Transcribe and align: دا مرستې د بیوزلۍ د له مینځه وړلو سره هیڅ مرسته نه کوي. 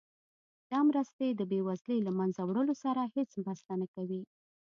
دا 0.71 0.79
مرستې 0.89 1.27
د 1.33 1.41
بیوزلۍ 1.51 1.97
د 2.01 2.03
له 2.07 2.11
مینځه 2.17 2.43
وړلو 2.45 2.73
سره 2.83 3.01
هیڅ 3.15 3.31
مرسته 3.45 3.71
نه 3.81 3.87
کوي. 3.93 4.21